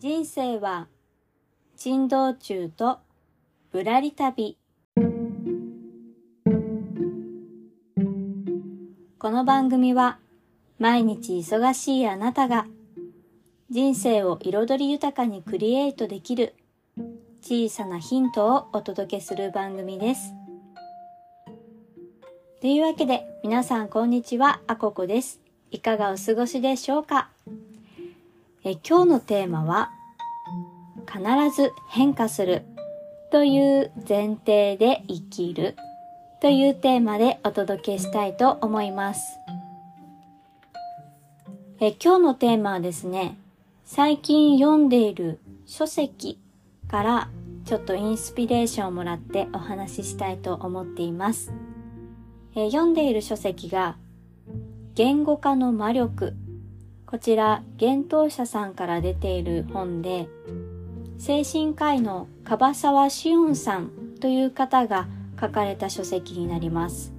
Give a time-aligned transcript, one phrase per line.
[0.00, 0.86] 人生は
[1.76, 3.00] 珍道中と
[3.72, 4.56] ぶらり旅
[9.18, 10.20] この番組は
[10.78, 12.68] 毎日忙しいあなたが
[13.70, 16.54] 人生を彩り豊かにクリエイトできる
[17.42, 20.32] 小さなヒントをお届けする番組です。
[22.60, 25.40] というわけで皆さんこんにちは、あここです。
[25.72, 27.30] いかがお過ごしでしょうか？
[28.70, 29.92] え今日のテーマは
[31.10, 31.22] 必
[31.56, 32.66] ず変化する
[33.32, 35.74] という前提で生きる
[36.42, 39.22] というテーマでお届けしたいと思います。
[41.80, 43.38] え今日のテーマはですね、
[43.86, 46.38] 最近読んでいる書籍
[46.88, 47.30] から
[47.64, 51.54] ちょっとインスピレーションをもらってお話ししたいと思っています。
[52.54, 53.96] え読んでいる書籍が
[54.94, 56.34] 言語化の魔力
[57.10, 60.28] こちら、幻冬者さんから出ている本で、
[61.16, 63.88] 精神科医の樺沢志音さん
[64.20, 65.08] という方が
[65.40, 67.14] 書かれた書籍になります。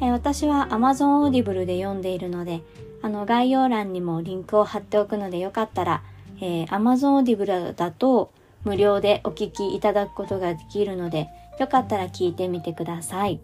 [0.00, 2.62] え私は Amazon Audible で読んでいるので、
[3.02, 6.04] あの概要欄にもリンクを貼っておくのでよかったら、
[6.40, 8.30] えー、Amazon Audible だと
[8.62, 11.26] 無料でお聞きいただくことができるので、
[11.58, 13.40] よかったら聞いてみてください。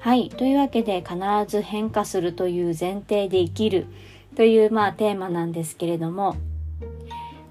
[0.00, 0.30] はい。
[0.30, 3.86] というわけで、必ず変化するという前提で生きる
[4.34, 6.36] という、まあ、テーマなんですけれども、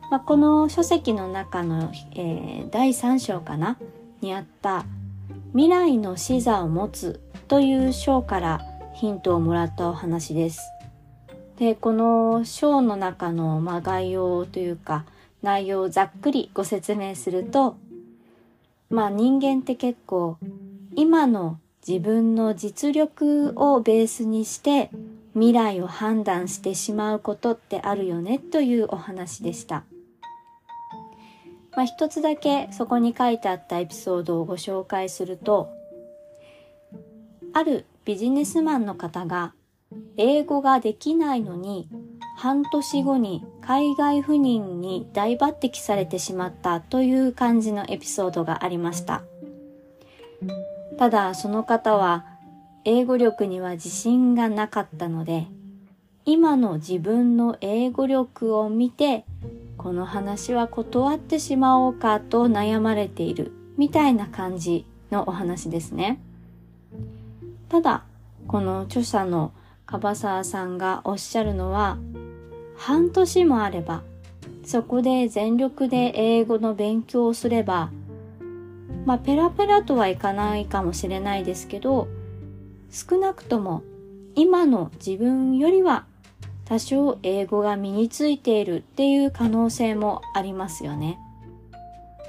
[0.10, 3.78] まあ、この書籍の中の、えー、第3章かな
[4.22, 4.86] にあった
[5.54, 8.62] 未来の視座を持つという章から
[8.94, 10.62] ヒントをもらったお話です。
[11.58, 15.06] で、この章の中の、まあ、概要というか
[15.42, 17.78] 内容をざっくりご説明すると、
[18.90, 20.38] まあ人間って結構
[20.96, 24.92] 今の自分の実力をベースにして
[25.34, 29.84] 未来を判断してしまうことってあるよねというお話でした。
[31.76, 35.70] まあ、一つだけそこに書いてあったエピソードをご紹介すると、
[37.54, 39.54] あるビジネスマンの方が
[40.18, 41.88] 英語ができないのに
[42.38, 49.22] 半年後に海外赴任に大抜擢されてしまったという感じのエピソードがありました。
[50.98, 52.26] ただその方は
[52.84, 55.48] 英語力には自信がなかったので、
[56.26, 59.24] 今の自分の英語力を見て、
[59.78, 66.20] この話は断ってしまおうかと悩まれているみたいな感じのお話ですね。
[67.70, 68.04] ただ、
[68.48, 69.52] この著者の
[69.86, 71.98] 樺沢さんがおっしゃるのは、
[72.78, 74.02] 半年もあれば、
[74.66, 77.92] そこで全力で英語の勉強をすれば、
[79.06, 82.08] まあ、ペラペラとはいかないかもしれないですけど、
[82.92, 83.84] 少なくとも
[84.36, 86.06] 今の自分よりは
[86.66, 91.18] 多少英語が身についているっていう可能性もありますよね。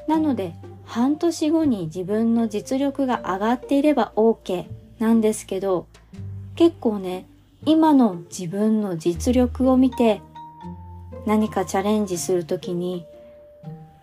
[0.09, 4.67] なので、半年後に自分の実力が上がっていれば OK
[4.99, 5.87] なんですけど、
[6.57, 7.25] 結構ね、
[7.65, 10.21] 今の自分の実力を見て
[11.25, 13.07] 何かチャレンジするときに、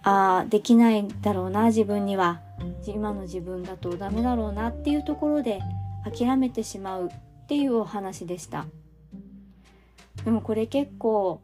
[0.04, 2.40] ああ、できないだろうな、自分には。
[2.86, 5.60] 今の自分だとダメだろうなっていうところで
[6.04, 7.10] 諦めてしまうっ
[7.48, 8.66] ていうお話でした。
[10.24, 11.42] でもこれ結構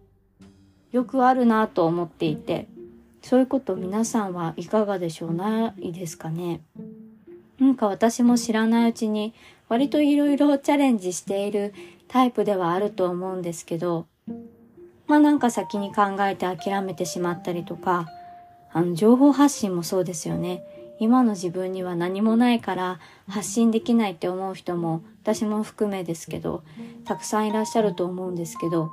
[0.92, 2.68] よくあるなと思っていて
[3.22, 6.62] そういうこと皆さんはいかがでしょうないですかね。
[7.60, 9.34] なんか私も知らないうちに
[9.70, 11.74] 割といろいろチャレンジしている
[12.08, 14.08] タイプではあると思うんですけど
[15.08, 18.08] まあなんか先に考えて諦めてしまったりとか
[18.72, 20.64] あの情報発信もそうですよね。
[21.00, 26.64] 今の自分には何もないから発信できないって思う人も私も含めですけど
[27.06, 28.92] たくさんいらっしゃると思うんですけど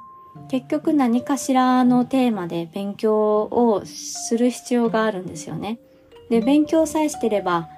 [0.48, 5.78] 結局何かしらのテーマで勉強をする必要があるんですよね。
[6.30, 7.68] で勉強さえしてれば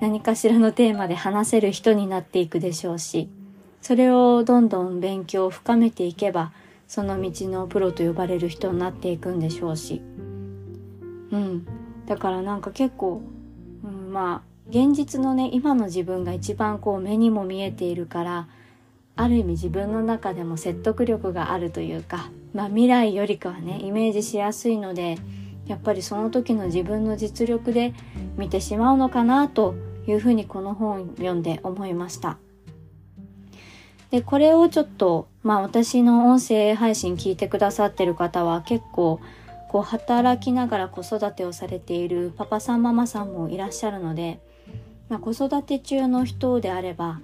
[0.00, 3.28] 何かしらのテーマで話せる人になっていくでしょうし
[3.82, 6.52] それをどんどん勉強を深めていけば
[6.86, 10.00] その道のプロと呼ばれる人になっていくんでしょうし
[11.32, 11.66] うん
[12.06, 13.22] だからなんか結構、
[14.14, 18.48] まあ現実のね今の自分が一番こう目にも見えているから
[19.16, 25.18] ある意味自分の中でも説得力があるというか、まあ、未来よりかはねイメージしやすいので
[25.66, 27.92] やっぱりその時の自分の実力で
[28.36, 29.74] 見てしまうのかなと
[30.06, 32.38] いうふうにこの本を読んで思いました。
[34.12, 39.18] でこれをちょっとまあ私の音声配信聞いてくださってる方は結構
[39.74, 44.38] こう働きながら子育てをされているパパさんママさんもいらっしゃるので、
[45.08, 47.20] まあ、子育て中の人であれば、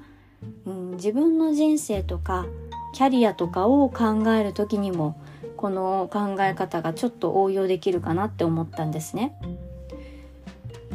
[0.66, 2.46] うん、自分の人生とか
[2.92, 5.16] キャリアとかを考える時にも
[5.56, 9.32] この考え方がちょっと応用できるかなって思ったんですね。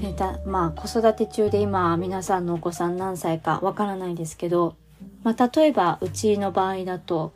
[0.01, 4.75] でだまあ子育て中で今皆さんのお子さん何歳かわからないですけど、
[5.23, 7.31] まあ、例えばうちの場合だと、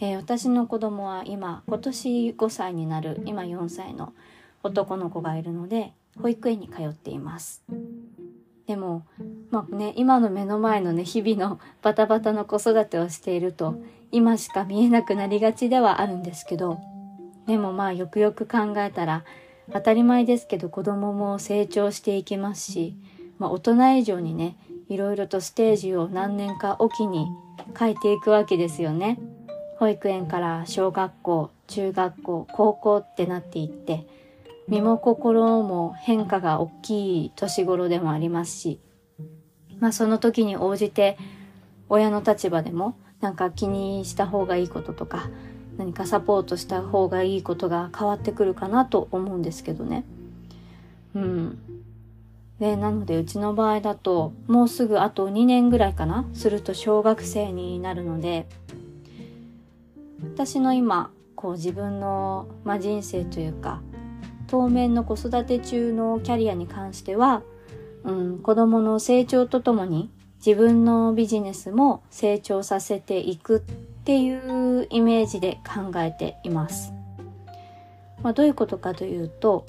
[0.00, 4.12] えー、私の子供は今今年5歳になる今4歳の
[4.62, 7.62] 男の子がいるので保育園に通っています。
[8.66, 9.04] でも、
[9.50, 13.76] まあね、今の目の前のね、日々のバタバタの子育てをしていると、
[14.10, 16.78] 今しか見えなくなりがちではあるんですけど、
[17.46, 19.24] でもまあよくよく考えたら、
[19.72, 22.96] 当たり前ですけど子供も成長していきますし、
[23.38, 24.56] まあ大人以上にね、
[24.88, 27.26] いろいろとステージを何年かおきに
[27.78, 29.18] 変えていくわけですよね。
[29.78, 34.06] 保育園から小学校、中学校、高校ってなっていって、
[34.68, 38.80] 身も心も変化が大きい年頃でもありますし、
[39.80, 41.18] まあその時に応じて
[41.88, 45.28] 親の立場でもなんか気にした方がいいこととか
[45.76, 50.04] 何かサポートした方がいいことが変わってくるかなと思うんですけどね。
[51.14, 51.58] うん。
[52.60, 58.46] で、なのでうちの場合だともうすぐあと2年ぐらいかなすると小学生になるので
[60.32, 63.82] 私の今こう自分の、まあ、人生というか
[64.46, 67.42] 当面の子育て中のキャリアに関しては、
[68.04, 70.10] うん、子供の成長とともに
[70.44, 73.60] 自分のビジネスも成長させていくっ
[74.04, 76.92] ていうイメージで考えています。
[78.22, 79.66] まあ、どういうことかというと、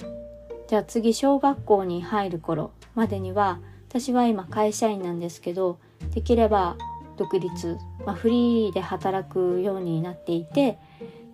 [0.68, 5.78] じゃあ次小学校に入る頃までには、私は今会社員なんですけど、
[6.14, 6.76] できれば
[7.16, 10.78] 独立、まあ、フリーで働くようになっていて、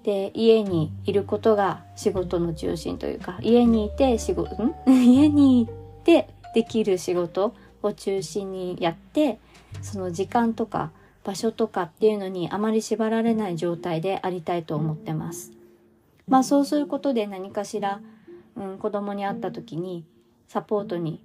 [0.03, 4.75] で家にいることが仕事の中心というか家にいて仕事ん？
[4.87, 5.69] 家にい
[6.05, 9.39] てできる仕事を中心にやって
[9.81, 10.91] その時間とか
[11.25, 15.53] 場所とかっていうのにあまり縛られない状態でありたいと思ってます。
[16.27, 18.01] まあそうすることで何かしら、
[18.57, 20.05] うん、子供に会った時に
[20.49, 21.23] サポートに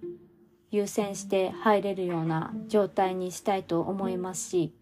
[0.72, 4.74] 優先して入れるような状態にしたいと思いますし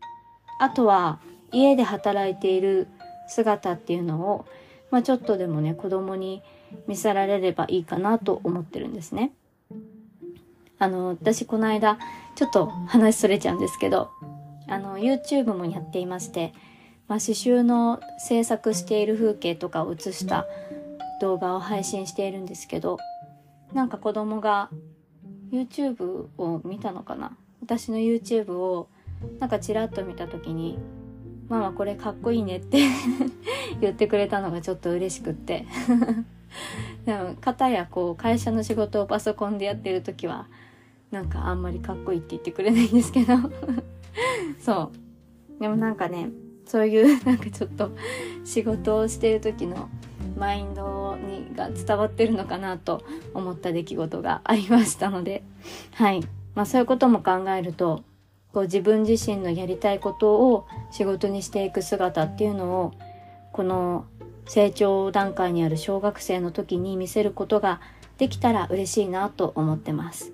[0.60, 1.20] あとは
[1.52, 2.88] 家で働いている
[3.28, 4.46] 姿っていうのを、
[4.92, 6.42] まあ、ちょっとでもね子供に
[6.88, 9.32] 見せられればいいかなと思ってるんですね。
[10.78, 11.98] あの私この間
[12.36, 14.10] ちょっと話それちゃうんですけど
[14.68, 16.54] あの YouTube もやっていまして、
[17.08, 20.46] まあ、刺繍の制作している風景とかを映した
[21.22, 22.98] 動画を配信しているんですけど
[23.74, 24.70] なんか子供が
[25.52, 27.36] YouTube を見たのかな？
[27.62, 28.88] 私の YouTube を
[29.40, 30.78] なんかちらっと見た時に
[31.48, 32.80] ママこれかっこいいねって
[33.82, 35.66] 言ってくれたのがちょっと嬉しくって。
[37.06, 40.48] でも片やこう会社の仕事をパソコンでやってる時は
[41.12, 43.36] なんかあんまりかっこいいって言ってくれないんですけど。
[44.60, 44.92] そ
[45.58, 45.62] う。
[45.62, 46.30] でもなんかね
[46.66, 47.92] そういうなんかちょっと
[48.44, 49.90] 仕事をしてる時の
[50.38, 53.04] マインドにが伝わってるのかなと
[53.34, 55.44] 思った出来事がありましたので。
[55.94, 56.22] はい。
[56.54, 58.04] まあそういうことも考えると
[58.54, 62.94] こう自分自身のやりたいことを仕事にしていく姿っていうのを
[63.52, 64.06] この
[64.48, 67.82] 成長段階にある小学生の時に見せることが
[68.18, 70.32] できたら嬉しいなと思ってます。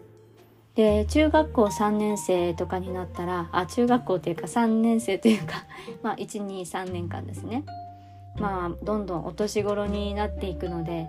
[0.75, 5.65] で中学校3年生とかになったらあ中学校というか3年生というか
[6.01, 7.63] まあ123年間ですね。
[8.37, 11.07] まあどんどんお年頃になっていくので、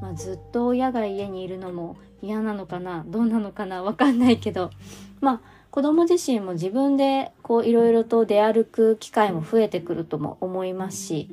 [0.00, 4.70] まあ、ずっと親が家にいるのも嫌なのかなどうなのかなわかんないけど
[5.20, 11.28] まあ子供自身も自分でこういろいろと出歩く機会も増えてくるとも思いますし、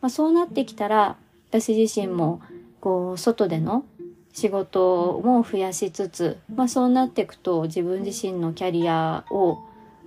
[0.00, 1.16] まあ、そうなってきたら
[1.50, 2.40] 私自身も
[2.80, 3.84] こう外での
[4.32, 9.58] 仕事も増やしつつ、まあ、そうなっていくと自分自身のキャリアを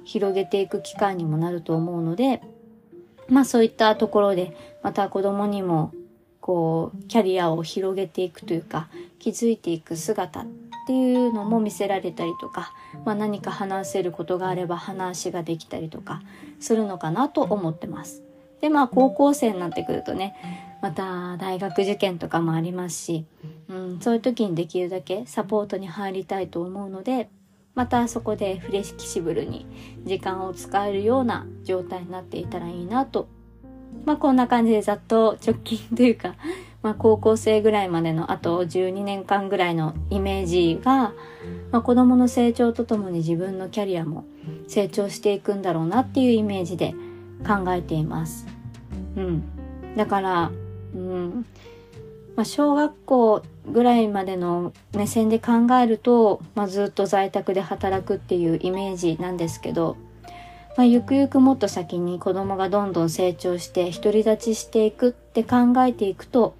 [0.04, 2.42] 広げていく機会にもなると思うので、
[3.28, 5.92] まあそういったところでまた子供にも
[6.42, 8.88] こうキャリアを広げていくというか
[9.20, 10.46] 気づいていく姿っ
[10.88, 12.72] ていうのも見せられたりとか、
[13.04, 16.22] まあ、何か話せることがあれば話ができたりとか
[16.60, 18.22] するのかなと思ってます。
[18.62, 20.36] でまあ高校生になってくるとね
[20.82, 23.26] また大学受験とかもありますし、
[23.68, 27.30] うん、そういう時にできるだけサポートに入りたいと思うので
[27.76, 29.68] またそこでフレキシブルに
[30.06, 33.28] 時間を使えるような状態になっていたらいいなと
[34.06, 36.36] まあこんな感じでざっと直近というか
[36.82, 41.16] まあ、高校生ぐらいまでのあと12年間ぐらいのイメージが、
[41.72, 44.24] まあ、子供の成長とともに自分のキャリアも
[44.68, 46.94] 成長していくんだろうなっていうイメージで
[47.44, 48.46] 考えています。
[49.16, 49.44] うん。
[49.98, 50.52] だから、
[50.94, 51.46] うん。
[52.36, 59.98] まあ、小学校ぐらいまでの目線で考えると、まあ、ずっと在宅で働くっていうイメージなんですけど、
[60.78, 66.56] まあ、ゆくゆくもっと先に子供がどんどん成長して独り立ちしていくって考えていくと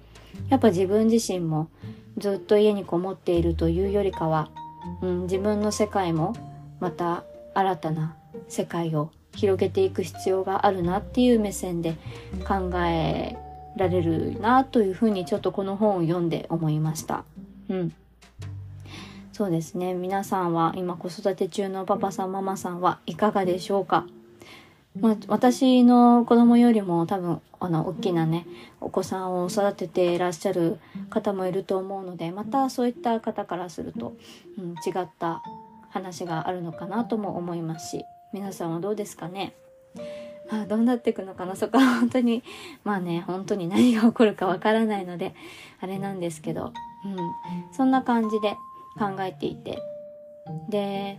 [0.48, 1.68] やっぱ自分自身も
[2.18, 4.50] ずっと家にこもっているというよりかは、
[5.02, 6.34] うん、自分の世界も
[6.80, 8.16] また新たな
[8.48, 11.96] 世界を広げていく必要があるなっていう目線で
[12.46, 13.36] 考え
[13.76, 17.24] られるなというふうにちょっとこの本を読んで思いました。
[17.68, 17.94] うん。
[19.32, 19.94] そうですね。
[19.94, 24.06] 皆さんは今子育て中のパパさんママさんはいかがでしょうか？
[24.98, 28.46] まあ、私の子供よりも多分あの大きなね
[28.80, 30.78] お子さんを育てていらっしゃる
[31.10, 34.14] 方もいると思うのでまたそういった方からすると、
[34.58, 35.42] うん、違った
[35.90, 39.54] 話があるのかなとも思いますし皆さんはどうですかね？
[40.50, 41.56] まあ、どうなっていくのかな？
[41.56, 42.42] そこは 本当に
[42.84, 45.34] まあね本当に何が起こるかわからないので
[45.80, 46.72] あれなんですけど、
[47.04, 47.16] うん、
[47.72, 48.54] そんな感じで
[48.98, 49.78] 考えていて。
[50.68, 51.18] で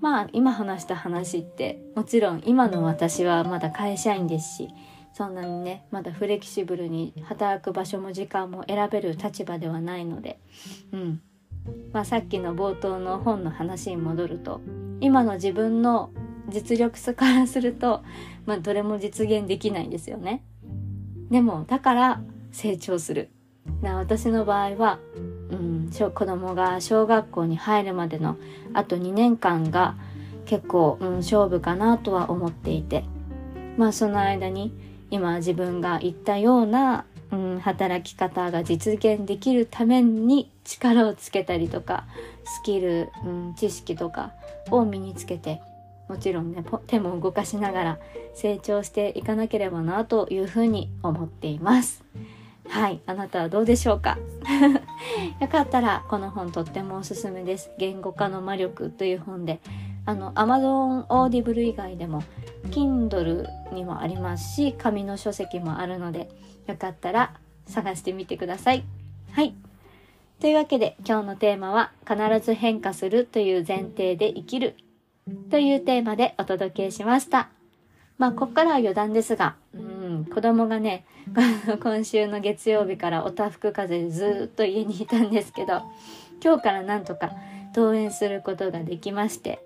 [0.00, 4.68] まあ今話した話ってもちろん今の私はまだ会社員ですし
[5.12, 10.38] そんなにねまだフレキシブルに働く場所も時間も選べる立場ではないので、
[10.92, 11.20] うん。
[11.92, 14.60] まあ、さっきの冒頭の本の話に戻ると
[15.00, 16.10] 今の自分の
[16.48, 18.02] 実力差からすると、
[18.44, 20.42] まあ、どれも実現できないんですよね。
[21.30, 22.20] でもだから
[22.52, 23.30] 成長する。
[23.82, 24.98] な私の場合は、
[25.50, 28.36] うん、子供が小学校に入るまでの
[28.74, 29.96] あと2年間が
[30.44, 33.04] 結構、うん、勝負かなとは思っていて
[33.76, 34.72] まあその間に
[35.10, 42.06] 今自分が言ったような、うん、働き方が実現できるために力をつけたりとか
[42.44, 44.32] スキル、うん、知識とか
[44.70, 45.60] を身につけて
[46.08, 47.98] もちろんね手も動かしながら
[48.34, 52.04] 成長していかなければなというふうに思っています。
[52.68, 54.18] はい、あなたはどうでしょうか？
[55.40, 57.70] よかったらこの本とってもおすすめです。
[57.78, 59.60] 言語化の魔力という本で、
[60.04, 62.22] あの Amazon Audible 以外でも
[62.70, 66.28] Kindle にもありますし、紙の書籍もあるので、
[66.66, 67.34] よかったら
[67.66, 68.84] 探してみてください。
[69.32, 69.54] はい。
[70.40, 74.76] というわけで今日のテーマは必ず変化するという前提で生きる
[75.50, 77.48] というテーマでお届けしました。
[78.16, 81.04] まあ、こっからは余談ですが、うん、子供がね、
[81.82, 85.82] 今週の月曜日からおたふく風でずっと家にいたんですけど、
[86.42, 87.32] 今日からなんとか
[87.74, 89.58] 登園することができまして、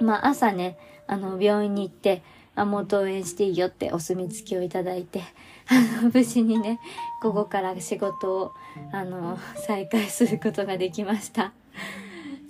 [0.00, 0.76] まあ、朝ね、
[1.06, 2.22] あの、病院に行って、
[2.56, 5.22] あ、もう登園していいよってお墨付きをいただいて、
[5.68, 6.80] あの、無事にね、
[7.22, 8.52] 午後から仕事を、
[8.90, 11.52] あの、再開することができました。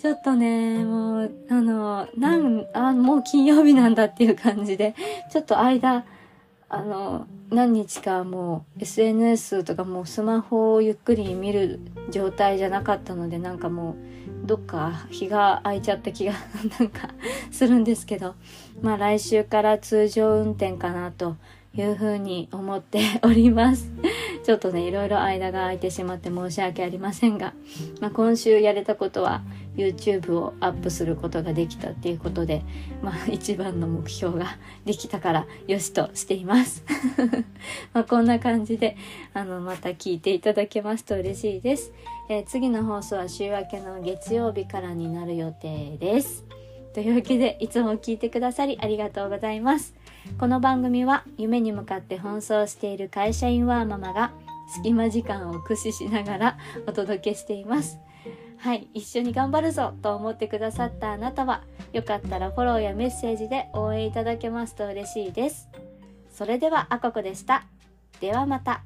[0.04, 4.94] ちょっとね、もう、あの、なん、あ、もう金曜日なんだっていう感じで、
[5.32, 6.04] ちょっと間、
[6.68, 11.80] あの、何日かもう SNS とかもうスマホをゆっくり見る
[12.10, 13.96] 状態じゃなかったので、なんかも
[14.44, 16.34] う、どっか日が空いちゃった気が
[16.78, 17.08] なんか
[17.50, 18.34] するんですけど、
[18.82, 21.36] まあ来週から通常運転かなと
[21.74, 23.90] いうふうに思っております。
[24.44, 27.54] ちょっとね、いろいろ間が空いてしまって申し訳ありませんが、
[28.00, 29.42] まあ、今週やれたことは
[29.74, 32.62] YouTube をアップすることができたっていうことで、
[33.02, 36.84] まあ一番の目標ができたからよしとしています。
[37.94, 38.98] まこんな感じで、
[39.32, 41.92] あの、また聞いていただけますと嬉しいです。
[42.28, 46.44] えー、次の放送は週明けの月曜日からになる予定です。
[46.92, 49.94] というわけで、いつも聞いてくださりありがとうございます。
[50.38, 54.32] この番組は夢に向かって奔走している会社員ワーママが
[54.74, 57.98] 隙間時間を駆使しながら お届けしています。
[58.58, 61.62] はい、一緒に頑張るぞと思ってくださったあなたは、
[61.92, 65.68] よかったらフォローやメッセージで応援いただけますと嬉しいです。
[66.30, 67.66] それでは、あここでした。
[68.20, 68.82] ではまた。